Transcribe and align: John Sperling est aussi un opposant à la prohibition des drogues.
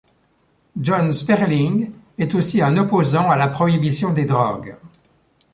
John 0.79 1.13
Sperling 1.13 1.91
est 2.17 2.33
aussi 2.33 2.59
un 2.63 2.75
opposant 2.77 3.29
à 3.29 3.35
la 3.35 3.47
prohibition 3.49 4.11
des 4.13 4.25
drogues. 4.25 4.75